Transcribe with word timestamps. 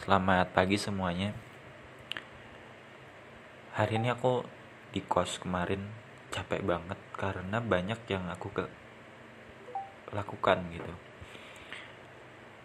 Selamat 0.00 0.48
pagi 0.56 0.80
semuanya. 0.80 1.36
Hari 3.76 4.00
ini 4.00 4.08
aku 4.08 4.40
di 4.96 5.04
kos 5.04 5.36
kemarin 5.36 5.92
capek 6.32 6.64
banget 6.64 6.96
karena 7.20 7.60
banyak 7.60 8.00
yang 8.08 8.24
aku 8.32 8.48
ke 8.48 8.64
lakukan 10.16 10.64
gitu. 10.72 10.88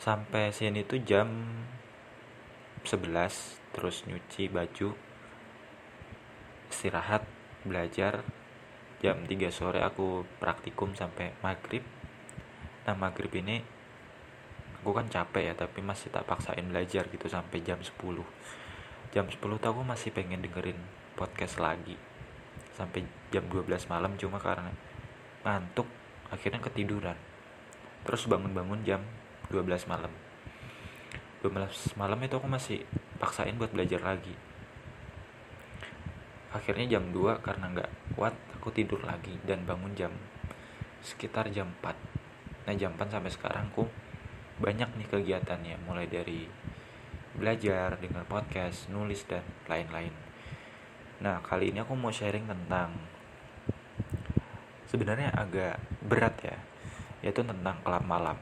Sampai 0.00 0.56
sini 0.56 0.88
tuh 0.88 1.04
jam 1.04 1.28
11 2.88 2.96
terus 3.76 4.08
nyuci 4.08 4.48
baju 4.48 4.96
istirahat 6.72 7.28
belajar 7.60 8.24
jam 9.04 9.28
3 9.28 9.36
sore 9.52 9.84
aku 9.84 10.24
praktikum 10.40 10.96
sampai 10.96 11.36
maghrib 11.44 11.84
nah 12.88 12.96
maghrib 12.96 13.28
ini 13.36 13.60
aku 14.88 15.04
kan 15.04 15.08
capek 15.12 15.52
ya 15.52 15.54
tapi 15.54 15.84
masih 15.84 16.08
tak 16.08 16.24
paksain 16.24 16.64
belajar 16.64 17.04
gitu 17.12 17.28
sampai 17.28 17.60
jam 17.60 17.76
10 17.76 17.92
jam 19.12 19.24
10 19.24 19.36
tuh 19.40 19.68
aku 19.68 19.84
masih 19.84 20.12
pengen 20.12 20.40
dengerin 20.44 20.76
podcast 21.16 21.58
lagi. 21.58 21.96
Sampai 22.76 23.02
jam 23.34 23.42
12 23.50 23.90
malam 23.90 24.14
cuma 24.14 24.38
karena 24.38 24.70
ngantuk 25.42 25.88
akhirnya 26.30 26.62
ketiduran. 26.62 27.18
Terus 28.06 28.28
bangun-bangun 28.28 28.86
jam 28.86 29.02
12 29.50 29.90
malam. 29.90 30.12
12 31.42 31.98
malam 31.98 32.18
itu 32.22 32.34
aku 32.36 32.46
masih 32.46 32.78
paksain 33.18 33.56
buat 33.56 33.74
belajar 33.74 34.04
lagi. 34.04 34.36
Akhirnya 36.54 36.96
jam 36.96 37.10
2 37.10 37.44
karena 37.44 37.72
nggak 37.74 37.90
kuat 38.14 38.32
aku 38.60 38.70
tidur 38.70 39.02
lagi 39.02 39.34
dan 39.42 39.64
bangun 39.64 39.92
jam 39.96 40.12
sekitar 40.98 41.46
jam 41.54 41.70
4 41.78 41.94
nah 42.66 42.74
jam 42.74 42.90
4 42.98 43.06
sampai 43.06 43.30
sekarang 43.30 43.70
aku 43.70 43.86
banyak 44.58 44.90
nih 44.98 45.08
kegiatannya 45.08 45.76
mulai 45.86 46.10
dari 46.10 46.46
belajar, 47.38 47.94
dengar 48.02 48.26
podcast, 48.26 48.90
nulis 48.90 49.22
dan 49.30 49.46
lain-lain. 49.70 50.10
Nah, 51.22 51.38
kali 51.42 51.70
ini 51.70 51.82
aku 51.82 51.94
mau 51.94 52.10
sharing 52.10 52.50
tentang 52.50 52.94
sebenarnya 54.90 55.30
agak 55.34 55.78
berat 56.02 56.34
ya, 56.42 56.58
yaitu 57.22 57.46
tentang 57.46 57.78
kelab 57.86 58.02
malam. 58.02 58.38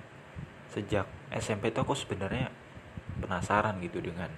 Sejak 0.72 1.04
SMP 1.28 1.68
itu 1.72 1.80
aku 1.84 1.92
sebenarnya 1.92 2.48
penasaran 3.20 3.76
gitu 3.84 4.00
dengan 4.00 4.32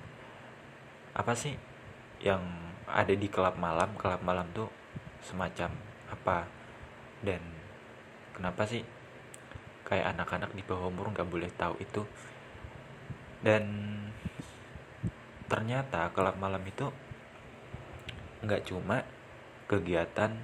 apa 1.15 1.35
sih 1.35 1.55
yang 2.19 2.43
ada 2.91 3.15
di 3.15 3.31
kelab 3.31 3.55
malam. 3.59 3.95
Kelab 3.95 4.23
malam 4.27 4.51
tuh 4.51 4.71
semacam 5.23 5.71
apa 6.11 6.47
dan 7.23 7.43
kenapa 8.35 8.67
sih 8.67 8.83
kayak 9.89 10.13
anak-anak 10.13 10.53
di 10.53 10.61
bawah 10.61 10.93
umur 10.93 11.09
nggak 11.17 11.25
boleh 11.25 11.49
tahu 11.57 11.81
itu. 11.81 12.05
Dan 13.41 13.65
ternyata 15.49 16.13
kelab 16.13 16.37
malam 16.37 16.61
itu 16.69 16.93
nggak 18.45 18.69
cuma 18.69 19.03
kegiatan 19.65 20.37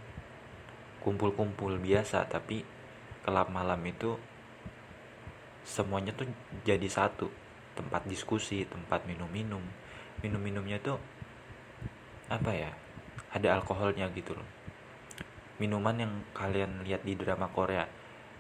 kumpul-kumpul 1.05 1.77
biasa 1.77 2.25
tapi 2.25 2.65
kelab 3.21 3.53
malam 3.53 3.85
itu 3.85 4.17
semuanya 5.69 6.17
tuh 6.17 6.25
jadi 6.65 6.89
satu. 6.89 7.29
Tempat 7.77 8.09
diskusi 8.09 8.65
tempat 8.65 9.05
minum-minum. 9.05 9.61
Minum-minumnya 10.25 10.81
tuh 10.81 10.97
apa 12.33 12.51
ya 12.57 12.73
ada 13.37 13.61
alkoholnya 13.61 14.09
gitu 14.17 14.33
loh. 14.33 14.49
Minuman 15.61 16.01
yang 16.01 16.13
kalian 16.33 16.87
lihat 16.87 17.05
di 17.05 17.13
drama 17.19 17.53
Korea 17.53 17.85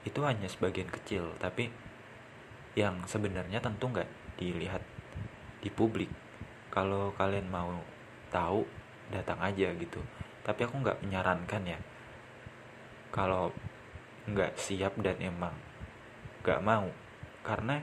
itu 0.04 0.20
hanya 0.24 0.46
sebagian 0.46 0.88
kecil 0.92 1.32
tapi 1.40 1.72
yang 2.74 3.06
sebenarnya 3.06 3.62
tentu 3.62 3.88
nggak 3.88 4.10
dilihat 4.38 4.82
di 5.62 5.70
publik. 5.70 6.10
Kalau 6.68 7.14
kalian 7.14 7.46
mau 7.48 7.70
tahu 8.34 8.66
datang 9.14 9.38
aja 9.38 9.70
gitu. 9.78 10.02
Tapi 10.42 10.66
aku 10.66 10.82
nggak 10.82 11.00
menyarankan 11.06 11.62
ya. 11.64 11.78
Kalau 13.14 13.54
nggak 14.26 14.58
siap 14.58 14.98
dan 14.98 15.16
emang 15.22 15.54
nggak 16.42 16.60
mau. 16.60 16.90
Karena 17.46 17.78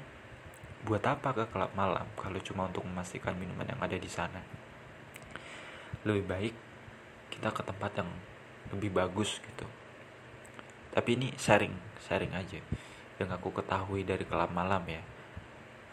buat 0.84 1.02
apa 1.08 1.32
ke 1.32 1.46
klub 1.54 1.72
malam 1.78 2.10
kalau 2.18 2.42
cuma 2.42 2.68
untuk 2.68 2.84
memastikan 2.84 3.34
minuman 3.40 3.66
yang 3.66 3.80
ada 3.80 3.96
di 3.96 4.12
sana? 4.12 4.44
Lebih 6.04 6.26
baik 6.28 6.56
kita 7.32 7.48
ke 7.56 7.64
tempat 7.64 7.96
yang 7.96 8.12
lebih 8.76 8.92
bagus 8.92 9.40
gitu 9.40 9.81
tapi 10.92 11.16
ini 11.20 11.32
sharing 11.36 11.74
sharing 12.04 12.32
aja. 12.36 12.60
Yang 13.20 13.30
aku 13.38 13.50
ketahui 13.54 14.02
dari 14.04 14.26
kelab 14.26 14.50
malam 14.52 14.82
ya 14.88 15.02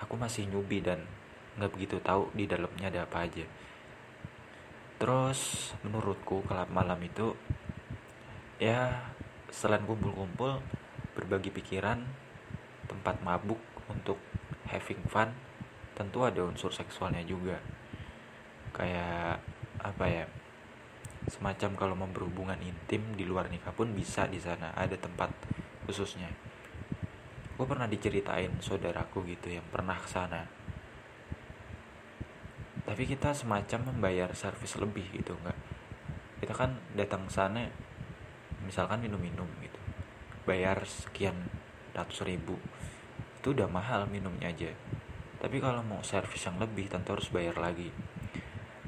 aku 0.02 0.14
masih 0.14 0.46
nyubi 0.46 0.78
dan 0.82 1.02
nggak 1.58 1.74
begitu 1.74 1.98
tahu 1.98 2.30
di 2.34 2.46
dalamnya 2.46 2.90
ada 2.90 3.00
apa 3.06 3.26
aja. 3.26 3.46
Terus 4.98 5.70
menurutku 5.82 6.42
kelab 6.46 6.70
malam 6.70 6.98
itu 7.02 7.34
ya 8.58 9.10
selain 9.50 9.86
kumpul-kumpul 9.86 10.58
berbagi 11.14 11.50
pikiran 11.50 12.02
tempat 12.86 13.22
mabuk 13.22 13.58
untuk 13.90 14.18
having 14.70 15.02
fun 15.06 15.30
tentu 15.94 16.22
ada 16.22 16.46
unsur 16.46 16.70
seksualnya 16.70 17.22
juga. 17.26 17.58
Kayak 18.70 19.42
apa 19.82 20.04
ya 20.06 20.24
semacam 21.28 21.70
kalau 21.76 21.94
mau 21.94 22.08
berhubungan 22.08 22.56
intim 22.64 23.04
di 23.12 23.28
luar 23.28 23.52
nikah 23.52 23.72
pun 23.76 23.92
bisa 23.92 24.24
di 24.24 24.40
sana 24.40 24.72
ada 24.72 24.96
tempat 24.96 25.28
khususnya. 25.84 26.28
Gue 27.54 27.66
pernah 27.68 27.84
diceritain 27.84 28.56
saudaraku 28.64 29.28
gitu 29.28 29.52
yang 29.52 29.64
pernah 29.68 30.00
ke 30.00 30.08
sana. 30.08 30.48
Tapi 32.88 33.04
kita 33.04 33.36
semacam 33.36 33.92
membayar 33.92 34.32
servis 34.32 34.72
lebih 34.80 35.04
gitu 35.12 35.36
nggak? 35.36 35.58
Kita 36.40 36.54
kan 36.56 36.80
datang 36.96 37.28
sana 37.28 37.68
misalkan 38.64 39.04
minum-minum 39.04 39.48
gitu. 39.60 39.80
Bayar 40.48 40.80
sekian 40.88 41.36
ratus 41.92 42.24
ribu. 42.24 42.56
Itu 43.38 43.52
udah 43.52 43.68
mahal 43.68 44.08
minumnya 44.08 44.48
aja. 44.48 44.72
Tapi 45.38 45.60
kalau 45.60 45.84
mau 45.84 46.00
servis 46.00 46.40
yang 46.48 46.56
lebih 46.56 46.88
tentu 46.88 47.12
harus 47.14 47.28
bayar 47.28 47.60
lagi 47.60 47.92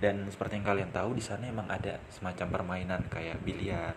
dan 0.00 0.24
seperti 0.32 0.56
yang 0.56 0.66
kalian 0.66 0.90
tahu 0.96 1.12
di 1.12 1.20
sana 1.20 1.44
emang 1.44 1.68
ada 1.68 2.00
semacam 2.08 2.48
permainan 2.48 3.04
kayak 3.12 3.36
biliar 3.44 3.92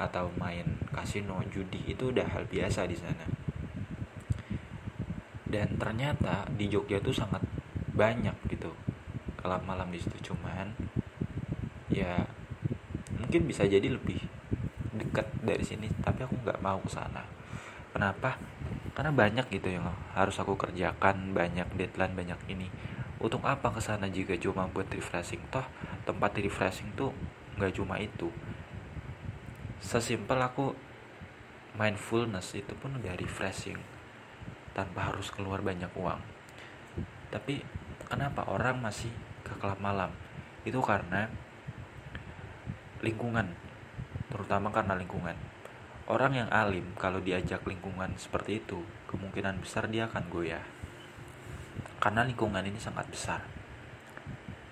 atau 0.00 0.32
main 0.40 0.64
kasino 0.88 1.44
judi. 1.52 1.84
Itu 1.84 2.10
udah 2.10 2.24
hal 2.32 2.48
biasa 2.48 2.88
di 2.88 2.96
sana. 2.96 3.28
Dan 5.44 5.76
ternyata 5.76 6.48
di 6.56 6.64
Jogja 6.72 6.96
tuh 7.04 7.12
sangat 7.12 7.44
banyak 7.92 8.32
gitu 8.48 8.72
kalau 9.36 9.60
malam 9.68 9.92
di 9.92 10.00
situ. 10.00 10.32
Cuman 10.32 10.72
ya 11.92 12.24
mungkin 13.12 13.44
bisa 13.44 13.68
jadi 13.68 13.84
lebih 13.84 14.16
dekat 14.96 15.28
dari 15.44 15.60
sini 15.60 15.92
tapi 16.00 16.24
aku 16.24 16.40
nggak 16.40 16.64
mau 16.64 16.80
ke 16.80 16.88
sana. 16.88 17.20
Kenapa? 17.92 18.40
Karena 18.96 19.12
banyak 19.12 19.44
gitu 19.52 19.68
yang 19.68 19.92
harus 20.16 20.40
aku 20.40 20.56
kerjakan 20.56 21.36
banyak 21.36 21.68
deadline 21.76 22.16
banyak 22.16 22.40
ini 22.48 22.72
untuk 23.22 23.46
apa 23.46 23.70
ke 23.70 23.78
sana 23.78 24.10
jika 24.10 24.34
cuma 24.34 24.66
buat 24.66 24.90
refreshing? 24.90 25.38
Toh 25.54 25.62
tempat 26.02 26.34
refreshing 26.42 26.90
tuh 26.98 27.14
nggak 27.54 27.78
cuma 27.78 28.02
itu. 28.02 28.26
Sesimpel 29.78 30.42
aku 30.42 30.74
mindfulness 31.78 32.58
itu 32.58 32.74
pun 32.82 32.98
udah 32.98 33.14
refreshing 33.14 33.78
tanpa 34.74 35.14
harus 35.14 35.30
keluar 35.30 35.62
banyak 35.62 35.88
uang. 35.94 36.18
Tapi 37.30 37.62
kenapa 38.10 38.42
orang 38.50 38.82
masih 38.82 39.14
ke 39.46 39.54
klub 39.62 39.78
malam? 39.78 40.10
Itu 40.66 40.82
karena 40.82 41.30
lingkungan 43.06 43.54
terutama 44.34 44.74
karena 44.74 44.98
lingkungan. 44.98 45.38
Orang 46.10 46.34
yang 46.34 46.50
alim 46.50 46.90
kalau 46.98 47.22
diajak 47.22 47.62
lingkungan 47.62 48.18
seperti 48.18 48.58
itu 48.58 48.82
kemungkinan 49.06 49.62
besar 49.62 49.86
dia 49.86 50.10
akan 50.10 50.26
goyah 50.26 50.81
karena 52.02 52.26
lingkungan 52.26 52.66
ini 52.66 52.82
sangat 52.82 53.06
besar. 53.06 53.38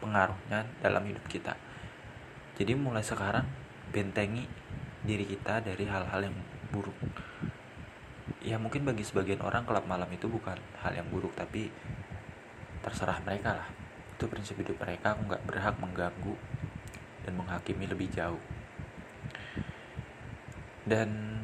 Pengaruhnya 0.02 0.66
dalam 0.82 1.06
hidup 1.06 1.22
kita. 1.30 1.54
Jadi 2.58 2.74
mulai 2.74 3.06
sekarang 3.06 3.46
bentengi 3.94 4.50
diri 5.06 5.22
kita 5.22 5.62
dari 5.62 5.86
hal-hal 5.86 6.26
yang 6.26 6.34
buruk. 6.74 6.98
Ya 8.42 8.58
mungkin 8.58 8.82
bagi 8.82 9.06
sebagian 9.06 9.38
orang 9.46 9.62
kelab 9.62 9.86
malam 9.86 10.10
itu 10.10 10.26
bukan 10.26 10.58
hal 10.82 10.90
yang 10.90 11.06
buruk 11.06 11.30
tapi 11.38 11.70
terserah 12.82 13.22
mereka 13.22 13.62
lah. 13.62 13.68
Itu 14.18 14.26
prinsip 14.26 14.58
hidup 14.58 14.82
mereka 14.82 15.14
aku 15.14 15.30
nggak 15.30 15.46
berhak 15.46 15.78
mengganggu 15.78 16.34
dan 17.22 17.32
menghakimi 17.38 17.86
lebih 17.86 18.10
jauh. 18.10 18.42
Dan 20.82 21.38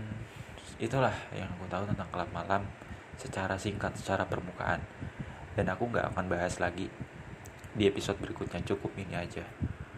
itulah 0.82 1.14
yang 1.30 1.46
aku 1.54 1.70
tahu 1.70 1.86
tentang 1.86 2.08
kelab 2.10 2.30
malam 2.34 2.62
secara 3.16 3.54
singkat 3.54 3.94
secara 3.96 4.26
permukaan 4.26 4.82
dan 5.56 5.72
aku 5.72 5.88
nggak 5.88 6.12
akan 6.14 6.28
bahas 6.28 6.60
lagi 6.60 6.92
di 7.72 7.88
episode 7.88 8.20
berikutnya. 8.20 8.60
Cukup 8.62 8.92
ini 9.00 9.16
aja 9.16 9.42